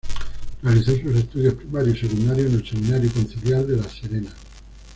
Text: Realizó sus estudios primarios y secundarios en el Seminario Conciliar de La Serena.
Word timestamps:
Realizó 0.63 0.97
sus 0.99 1.15
estudios 1.15 1.53
primarios 1.53 1.95
y 1.95 1.99
secundarios 2.07 2.47
en 2.47 2.53
el 2.55 2.67
Seminario 2.67 3.11
Conciliar 3.13 3.67
de 3.67 3.77
La 3.77 3.83
Serena. 3.87 4.31